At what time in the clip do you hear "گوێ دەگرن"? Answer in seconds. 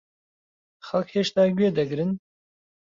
1.57-2.11